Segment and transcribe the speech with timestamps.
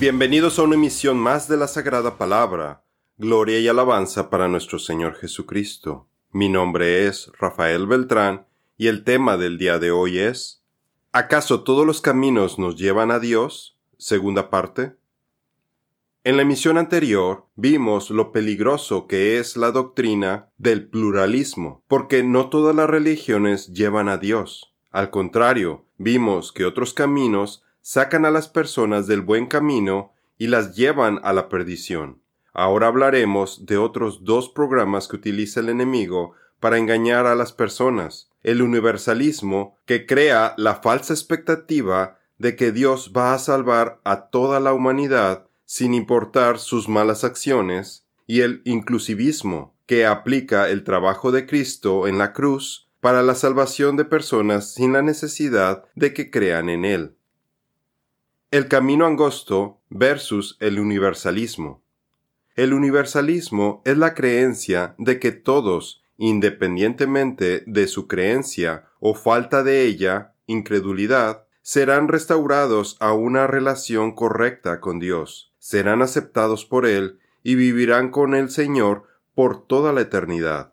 [0.00, 2.86] Bienvenidos a una emisión más de la Sagrada Palabra.
[3.18, 6.08] Gloria y alabanza para nuestro Señor Jesucristo.
[6.32, 8.46] Mi nombre es Rafael Beltrán
[8.78, 10.64] y el tema del día de hoy es
[11.12, 13.76] ¿Acaso todos los caminos nos llevan a Dios?
[13.98, 14.96] Segunda parte.
[16.24, 22.48] En la emisión anterior vimos lo peligroso que es la doctrina del pluralismo, porque no
[22.48, 24.74] todas las religiones llevan a Dios.
[24.90, 30.76] Al contrario, vimos que otros caminos sacan a las personas del buen camino y las
[30.76, 32.20] llevan a la perdición.
[32.52, 38.30] Ahora hablaremos de otros dos programas que utiliza el enemigo para engañar a las personas.
[38.42, 44.60] El universalismo, que crea la falsa expectativa de que Dios va a salvar a toda
[44.60, 51.46] la humanidad sin importar sus malas acciones, y el inclusivismo, que aplica el trabajo de
[51.46, 56.68] Cristo en la cruz para la salvación de personas sin la necesidad de que crean
[56.68, 57.16] en Él.
[58.52, 61.84] El camino angosto versus el universalismo.
[62.56, 69.84] El universalismo es la creencia de que todos, independientemente de su creencia o falta de
[69.84, 77.54] ella, incredulidad, serán restaurados a una relación correcta con Dios, serán aceptados por Él y
[77.54, 80.72] vivirán con el Señor por toda la eternidad.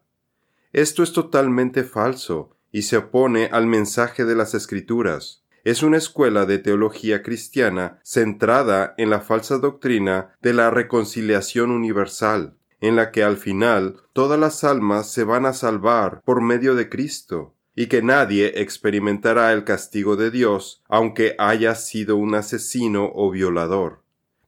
[0.74, 6.46] Esto es totalmente falso y se opone al mensaje de las Escrituras es una escuela
[6.46, 13.22] de teología cristiana centrada en la falsa doctrina de la reconciliación universal, en la que
[13.22, 18.02] al final todas las almas se van a salvar por medio de Cristo, y que
[18.02, 24.04] nadie experimentará el castigo de Dios aunque haya sido un asesino o violador.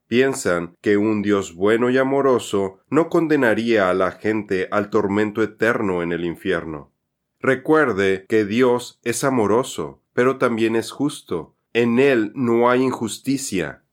[0.07, 6.01] Piensan que un Dios bueno y amoroso no condenaría a la gente al tormento eterno
[6.01, 6.93] en el infierno.
[7.41, 11.55] Recuerde que Dios es amoroso, pero también es justo.
[11.71, 13.83] En Él no hay injusticia.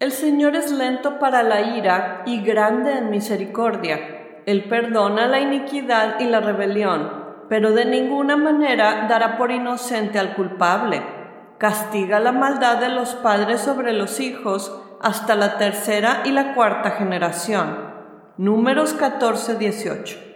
[0.00, 4.42] El Señor es lento para la ira y grande en misericordia.
[4.44, 7.12] Él perdona la iniquidad y la rebelión,
[7.48, 11.00] pero de ninguna manera dará por inocente al culpable.
[11.58, 16.90] Castiga la maldad de los padres sobre los hijos hasta la tercera y la cuarta
[16.90, 17.78] generación.
[18.36, 20.27] Números 14, 18.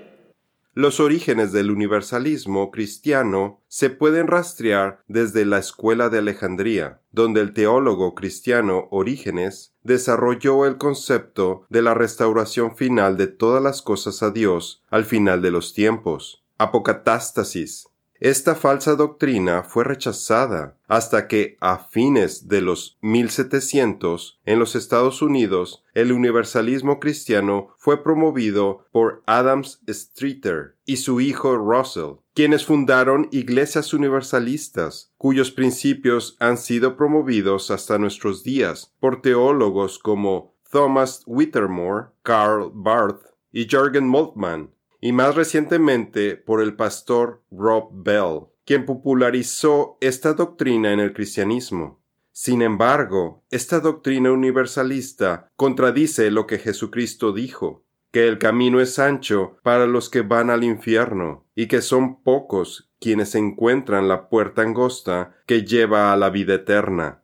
[0.75, 7.53] Los orígenes del universalismo cristiano se pueden rastrear desde la escuela de Alejandría, donde el
[7.53, 14.31] teólogo cristiano Orígenes desarrolló el concepto de la restauración final de todas las cosas a
[14.31, 17.89] Dios al final de los tiempos, apocatástasis,
[18.25, 25.23] esta falsa doctrina fue rechazada hasta que a fines de los 1700 en los Estados
[25.23, 33.27] Unidos el universalismo cristiano fue promovido por Adams Streeter y su hijo Russell, quienes fundaron
[33.33, 42.11] iglesias universalistas, cuyos principios han sido promovidos hasta nuestros días por teólogos como Thomas Whittemore,
[42.23, 44.71] Karl Barth y Jürgen Moltmann,
[45.03, 52.01] y más recientemente por el pastor Rob Bell, quien popularizó esta doctrina en el cristianismo.
[52.31, 59.59] Sin embargo, esta doctrina universalista contradice lo que Jesucristo dijo, que el camino es ancho
[59.65, 65.35] para los que van al infierno, y que son pocos quienes encuentran la puerta angosta
[65.47, 67.23] que lleva a la vida eterna.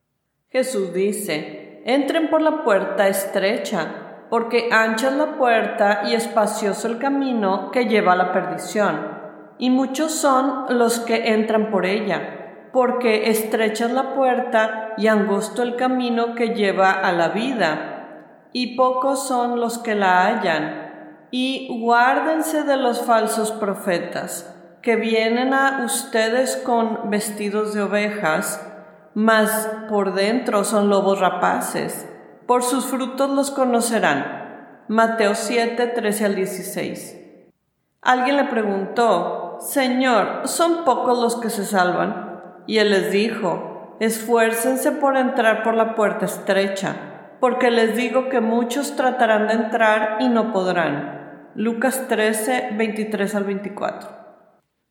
[0.48, 6.98] Jesús dice, entren por la puerta estrecha porque ancha es la puerta y espacioso el
[6.98, 9.18] camino que lleva a la perdición,
[9.58, 15.62] y muchos son los que entran por ella, porque estrecha es la puerta y angosto
[15.62, 20.86] el camino que lleva a la vida, y pocos son los que la hallan.
[21.30, 28.64] Y guárdense de los falsos profetas, que vienen a ustedes con vestidos de ovejas,
[29.12, 32.08] mas por dentro son lobos rapaces
[32.48, 34.86] por sus frutos los conocerán.
[34.88, 37.16] Mateo 7, 13 al 16.
[38.00, 42.62] Alguien le preguntó, Señor, ¿son pocos los que se salvan?
[42.66, 48.40] Y él les dijo, esfuércense por entrar por la puerta estrecha, porque les digo que
[48.40, 51.50] muchos tratarán de entrar y no podrán.
[51.54, 54.08] Lucas 13, 23 al 24.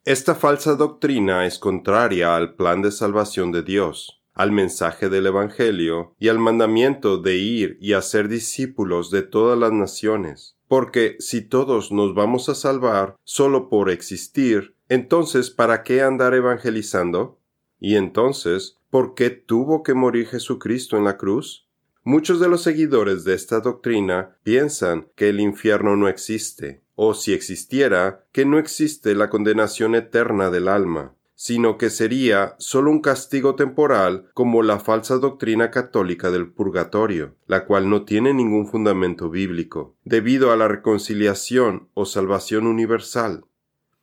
[0.06, 6.14] Esta falsa doctrina es contraria al plan de salvación de Dios al mensaje del Evangelio
[6.20, 10.56] y al mandamiento de ir y hacer discípulos de todas las naciones.
[10.68, 17.40] Porque si todos nos vamos a salvar solo por existir, entonces ¿para qué andar evangelizando?
[17.80, 21.68] Y entonces, ¿por qué tuvo que morir Jesucristo en la cruz?
[22.04, 27.34] Muchos de los seguidores de esta doctrina piensan que el infierno no existe, o si
[27.34, 31.17] existiera, que no existe la condenación eterna del alma.
[31.40, 37.66] Sino que sería sólo un castigo temporal como la falsa doctrina católica del purgatorio, la
[37.66, 43.46] cual no tiene ningún fundamento bíblico, debido a la reconciliación o salvación universal.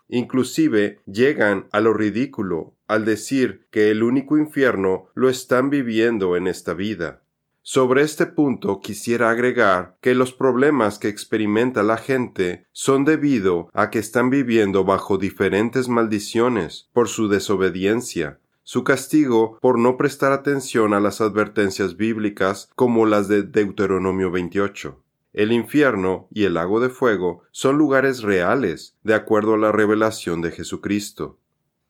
[0.06, 6.46] Inclusive llegan a lo ridículo al decir que el único infierno lo están viviendo en
[6.46, 7.23] esta vida.
[7.66, 13.88] Sobre este punto quisiera agregar que los problemas que experimenta la gente son debido a
[13.88, 20.93] que están viviendo bajo diferentes maldiciones por su desobediencia, su castigo por no prestar atención
[20.93, 25.00] a las advertencias bíblicas como las de Deuteronomio 28.
[25.32, 30.43] El infierno y el lago de fuego son lugares reales, de acuerdo a la revelación
[30.43, 31.38] de Jesucristo.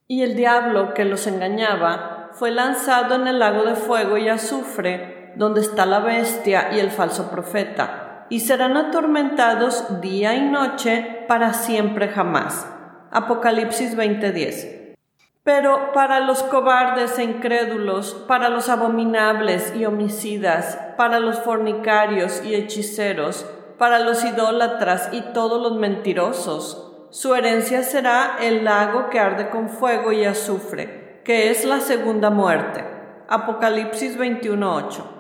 [0.06, 5.13] Y el diablo que los engañaba fue lanzado en el lago de fuego y azufre,
[5.36, 11.52] donde está la bestia y el falso profeta, y serán atormentados día y noche para
[11.52, 12.66] siempre jamás.
[13.10, 14.96] Apocalipsis 20:10.
[15.44, 22.54] Pero para los cobardes e incrédulos, para los abominables y homicidas, para los fornicarios y
[22.54, 23.46] hechiceros,
[23.78, 29.69] para los idólatras y todos los mentirosos, su herencia será el lago que arde con
[29.69, 32.84] fuego y azufre, que es la segunda muerte.
[33.28, 35.13] Apocalipsis 21:8.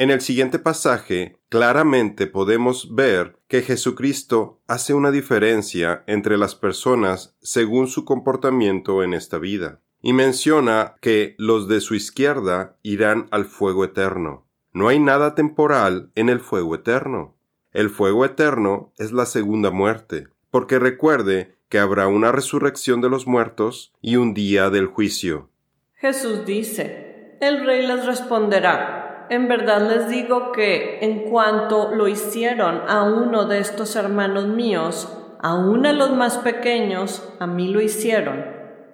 [0.00, 7.36] En el siguiente pasaje, claramente podemos ver que Jesucristo hace una diferencia entre las personas
[7.42, 13.44] según su comportamiento en esta vida, y menciona que los de su izquierda irán al
[13.44, 14.46] fuego eterno.
[14.72, 17.36] No hay nada temporal en el fuego eterno.
[17.74, 23.26] El fuego eterno es la segunda muerte, porque recuerde que habrá una resurrección de los
[23.26, 25.50] muertos y un día del juicio.
[25.96, 32.82] Jesús dice, el rey les responderá, en verdad les digo que en cuanto lo hicieron
[32.88, 35.08] a uno de estos hermanos míos,
[35.40, 38.44] aun a los más pequeños, a mí lo hicieron.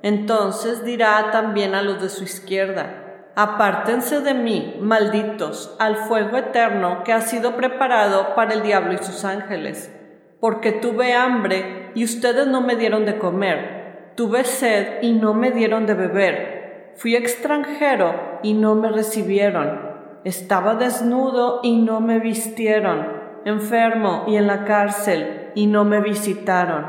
[0.02, 7.02] Entonces dirá también a los de su izquierda, apártense de mí, malditos, al fuego eterno
[7.02, 9.90] que ha sido preparado para el diablo y sus ángeles.
[10.38, 15.50] Porque tuve hambre y ustedes no me dieron de comer, tuve sed y no me
[15.50, 19.85] dieron de beber, fui extranjero y no me recibieron
[20.26, 23.06] estaba desnudo y no me vistieron,
[23.44, 26.84] enfermo y en la cárcel y no me visitaron.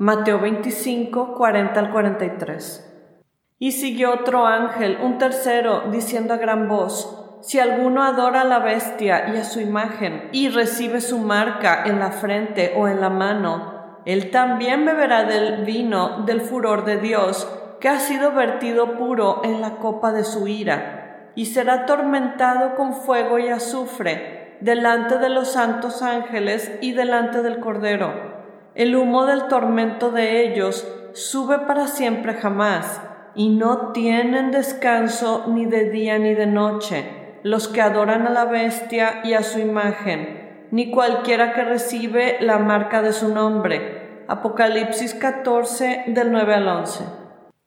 [0.00, 3.14] Mateo 25, 40 al 43.
[3.60, 8.58] Y siguió otro ángel, un tercero, diciendo a gran voz, si alguno adora a la
[8.58, 13.10] bestia y a su imagen, y recibe su marca en la frente o en la
[13.10, 19.42] mano, él también beberá del vino del furor de Dios, que ha sido vertido puro
[19.44, 21.01] en la copa de su ira
[21.34, 27.60] y será atormentado con fuego y azufre delante de los santos ángeles y delante del
[27.60, 28.12] Cordero.
[28.74, 33.00] El humo del tormento de ellos sube para siempre jamás,
[33.34, 38.44] y no tienen descanso ni de día ni de noche los que adoran a la
[38.44, 44.24] bestia y a su imagen, ni cualquiera que recibe la marca de su nombre.
[44.28, 47.04] Apocalipsis 14 del 9 al 11.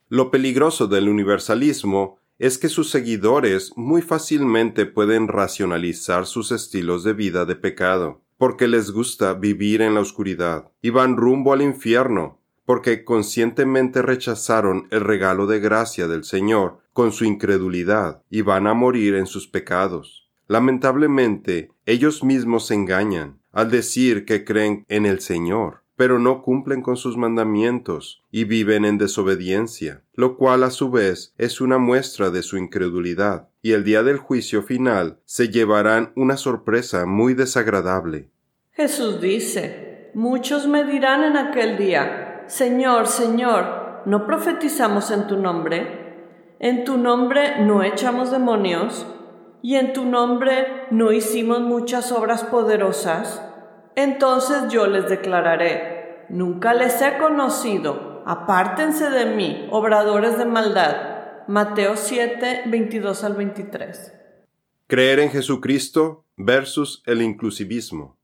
[0.08, 7.14] Lo peligroso del universalismo es que sus seguidores muy fácilmente pueden racionalizar sus estilos de
[7.14, 12.42] vida de pecado, porque les gusta vivir en la oscuridad, y van rumbo al infierno,
[12.66, 18.74] porque conscientemente rechazaron el regalo de gracia del Señor con su incredulidad, y van a
[18.74, 20.30] morir en sus pecados.
[20.48, 26.82] Lamentablemente, ellos mismos se engañan al decir que creen en el Señor, pero no cumplen
[26.82, 32.30] con sus mandamientos y viven en desobediencia, lo cual a su vez es una muestra
[32.30, 38.30] de su incredulidad, y el día del juicio final se llevarán una sorpresa muy desagradable.
[38.72, 46.06] Jesús dice, Muchos me dirán en aquel día, Señor, Señor, ¿no profetizamos en tu nombre?
[46.60, 49.06] ¿En tu nombre no echamos demonios?
[49.62, 53.42] ¿Y en tu nombre no hicimos muchas obras poderosas?
[53.96, 61.16] Entonces yo les declararé, nunca les he conocido, apártense de mí, obradores de maldad.
[61.48, 64.14] Mateo 7, 22 al 23.
[64.88, 68.18] Creer en Jesucristo versus el inclusivismo.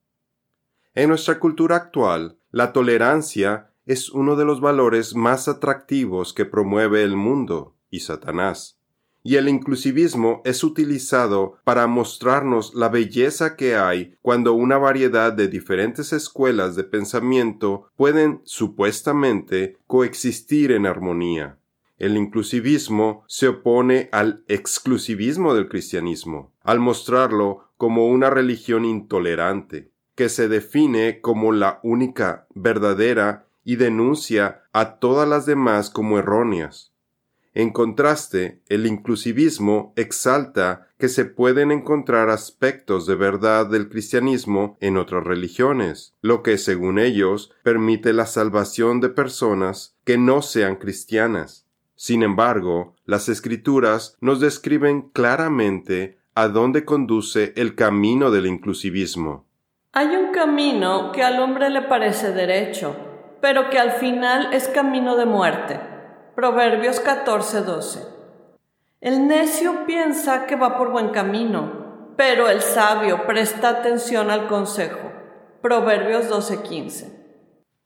[0.93, 7.03] En nuestra cultura actual, la tolerancia es uno de los valores más atractivos que promueve
[7.03, 8.80] el mundo y Satanás
[9.23, 15.47] y el inclusivismo es utilizado para mostrarnos la belleza que hay cuando una variedad de
[15.47, 21.57] diferentes escuelas de pensamiento pueden supuestamente coexistir en armonía.
[21.97, 30.27] El inclusivismo se opone al exclusivismo del cristianismo, al mostrarlo como una religión intolerante, que
[30.29, 36.90] se define como la única verdadera y denuncia a todas las demás como erróneas.
[37.53, 44.95] En contraste, el inclusivismo exalta que se pueden encontrar aspectos de verdad del cristianismo en
[44.95, 51.67] otras religiones, lo que, según ellos, permite la salvación de personas que no sean cristianas.
[51.95, 59.45] Sin embargo, las escrituras nos describen claramente a dónde conduce el camino del inclusivismo.
[59.91, 62.95] Hay un camino que al hombre le parece derecho,
[63.41, 65.90] pero que al final es camino de muerte.
[66.41, 67.99] Proverbios 14:12.
[68.99, 75.11] El necio piensa que va por buen camino, pero el sabio presta atención al consejo.
[75.61, 77.11] Proverbios 12:15.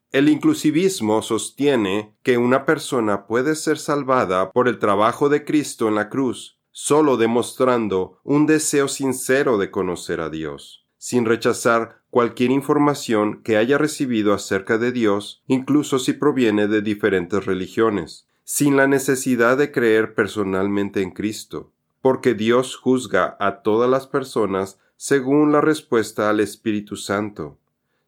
[0.10, 5.96] El inclusivismo sostiene que una persona puede ser salvada por el trabajo de Cristo en
[5.96, 13.44] la cruz, solo demostrando un deseo sincero de conocer a Dios, sin rechazar cualquier información
[13.44, 19.58] que haya recibido acerca de Dios, incluso si proviene de diferentes religiones sin la necesidad
[19.58, 26.30] de creer personalmente en Cristo, porque Dios juzga a todas las personas según la respuesta
[26.30, 27.58] al Espíritu Santo.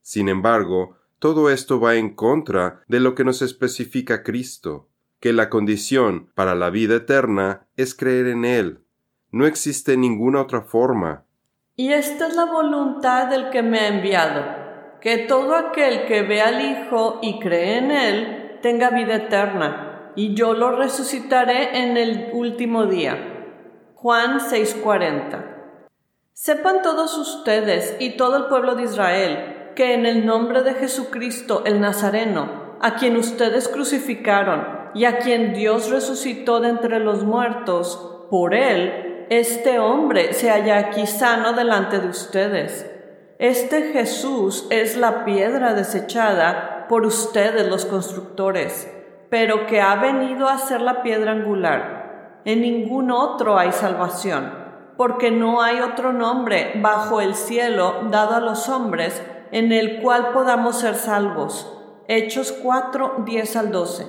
[0.03, 4.87] Sin embargo, todo esto va en contra de lo que nos especifica Cristo,
[5.19, 8.81] que la condición para la vida eterna es creer en Él.
[9.31, 11.25] No existe ninguna otra forma.
[11.75, 14.45] Y esta es la voluntad del que me ha enviado,
[15.01, 19.86] que todo aquel que ve al Hijo y cree en Él tenga vida eterna
[20.17, 23.53] y yo lo resucitaré en el último día.
[23.93, 25.85] Juan 6:40.
[26.33, 31.61] Sepan todos ustedes y todo el pueblo de Israel que en el nombre de Jesucristo
[31.65, 38.25] el Nazareno, a quien ustedes crucificaron y a quien Dios resucitó de entre los muertos,
[38.31, 42.89] por él, este hombre se halla aquí sano delante de ustedes.
[43.37, 48.96] Este Jesús es la piedra desechada por ustedes los constructores
[49.29, 52.41] pero que ha venido a ser la piedra angular.
[52.45, 54.53] En ningún otro hay salvación,
[54.95, 60.31] porque no hay otro nombre bajo el cielo dado a los hombres en el cual
[60.33, 61.71] podamos ser salvos.
[62.07, 64.07] Hechos 4, 10 al 12.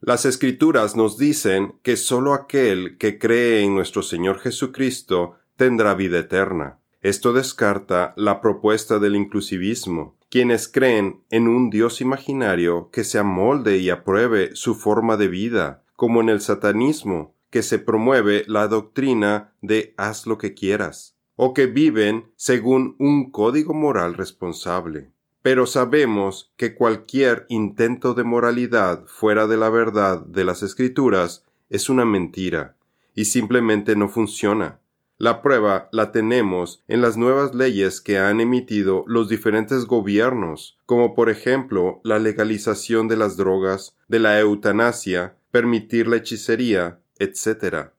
[0.00, 6.18] Las escrituras nos dicen que sólo aquel que cree en nuestro Señor Jesucristo tendrá vida
[6.18, 6.78] eterna.
[7.00, 13.78] Esto descarta la propuesta del inclusivismo, quienes creen en un Dios imaginario que se amolde
[13.78, 19.52] y apruebe su forma de vida, como en el satanismo, que se promueve la doctrina
[19.62, 25.10] de haz lo que quieras, o que viven según un código moral responsable.
[25.42, 31.88] Pero sabemos que cualquier intento de moralidad fuera de la verdad de las escrituras es
[31.88, 32.76] una mentira,
[33.14, 34.80] y simplemente no funciona.
[35.18, 41.14] La prueba la tenemos en las nuevas leyes que han emitido los diferentes gobiernos, como
[41.14, 47.92] por ejemplo la legalización de las drogas, de la eutanasia, permitir la hechicería, etc.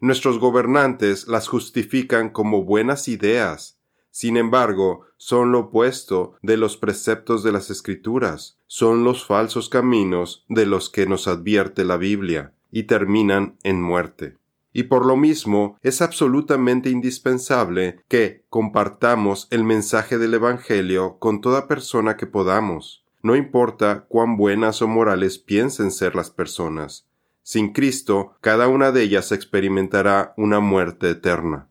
[0.00, 3.78] Nuestros gobernantes las justifican como buenas ideas,
[4.10, 10.44] sin embargo, son lo opuesto de los preceptos de las Escrituras, son los falsos caminos
[10.48, 14.36] de los que nos advierte la Biblia, y terminan en muerte
[14.72, 21.68] y por lo mismo es absolutamente indispensable que compartamos el mensaje del Evangelio con toda
[21.68, 27.06] persona que podamos, no importa cuán buenas o morales piensen ser las personas.
[27.42, 31.68] Sin Cristo, cada una de ellas experimentará una muerte eterna.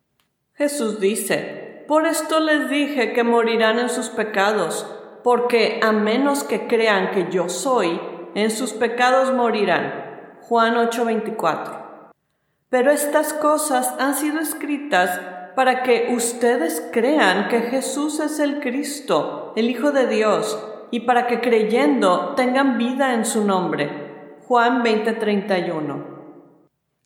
[0.53, 4.85] Jesús dice, Por esto les dije que morirán en sus pecados,
[5.23, 7.99] porque a menos que crean que yo soy,
[8.35, 10.37] en sus pecados morirán.
[10.41, 11.80] Juan 8:24
[12.71, 15.19] pero estas cosas han sido escritas
[15.57, 20.57] para que ustedes crean que Jesús es el Cristo, el Hijo de Dios,
[20.89, 24.37] y para que creyendo tengan vida en su nombre.
[24.47, 26.05] Juan 20:31.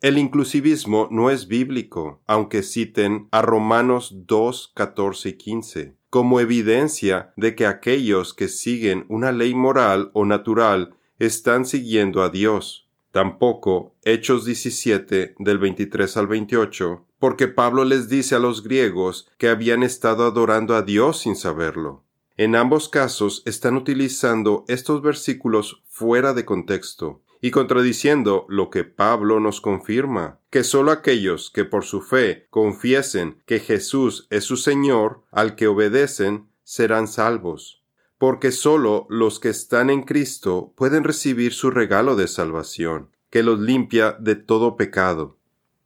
[0.02, 7.34] El inclusivismo no es bíblico, aunque citen a Romanos 2, 14 y 15, como evidencia
[7.38, 12.85] de que aquellos que siguen una ley moral o natural están siguiendo a Dios.
[13.16, 19.48] Tampoco Hechos 17 del 23 al 28, porque Pablo les dice a los griegos que
[19.48, 22.04] habían estado adorando a Dios sin saberlo.
[22.36, 29.40] En ambos casos están utilizando estos versículos fuera de contexto y contradiciendo lo que Pablo
[29.40, 35.22] nos confirma, que sólo aquellos que por su fe confiesen que Jesús es su Señor,
[35.32, 37.85] al que obedecen, serán salvos
[38.18, 43.60] porque sólo los que están en Cristo pueden recibir su regalo de salvación, que los
[43.60, 45.38] limpia de todo pecado.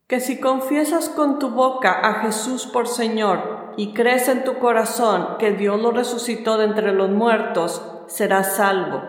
[0.08, 5.38] Que si confiesas con tu boca a Jesús por Señor y crees en tu corazón
[5.40, 9.02] que Dios lo resucitó de entre los muertos, serás salvo,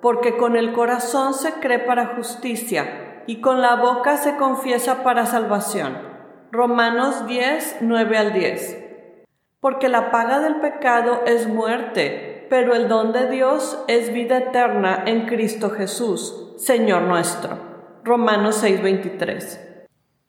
[0.00, 5.26] porque con el corazón se cree para justicia, y con la boca se confiesa para
[5.26, 5.96] salvación.
[6.50, 8.78] Romanos 10, 9 al 10.
[9.60, 15.04] Porque la paga del pecado es muerte, pero el don de Dios es vida eterna
[15.06, 17.58] en Cristo Jesús, Señor nuestro.
[18.04, 19.60] Romanos 6, 23.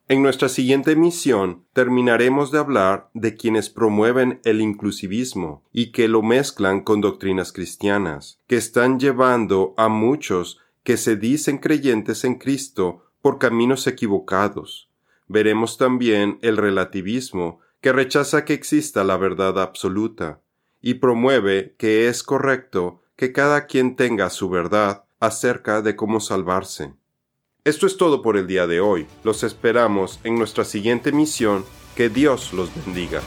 [0.07, 6.21] En nuestra siguiente emisión terminaremos de hablar de quienes promueven el inclusivismo y que lo
[6.21, 13.03] mezclan con doctrinas cristianas, que están llevando a muchos que se dicen creyentes en Cristo
[13.21, 14.89] por caminos equivocados.
[15.27, 20.39] Veremos también el relativismo, que rechaza que exista la verdad absoluta,
[20.83, 26.93] y promueve que es correcto que cada quien tenga su verdad acerca de cómo salvarse.
[27.63, 29.07] Esto es todo por el día de hoy.
[29.23, 31.63] Los esperamos en nuestra siguiente misión.
[31.95, 33.21] Que Dios los bendiga.